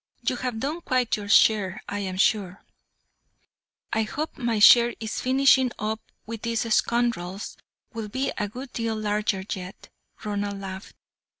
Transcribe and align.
"You 0.27 0.37
have 0.37 0.59
done 0.59 0.81
quite 0.81 1.15
your 1.15 1.29
share, 1.29 1.79
I 1.87 1.99
am 1.99 2.17
sure." 2.17 2.63
"I 3.93 4.01
hope 4.01 4.35
my 4.35 4.57
share 4.57 4.95
in 4.99 5.07
finishing 5.07 5.71
up 5.77 6.01
with 6.25 6.41
these 6.41 6.61
scoundrels 6.73 7.55
will 7.93 8.09
be 8.09 8.31
a 8.39 8.49
good 8.49 8.73
deal 8.73 8.95
larger 8.95 9.43
yet," 9.53 9.89
Ronald 10.23 10.59
laughed. 10.59 10.95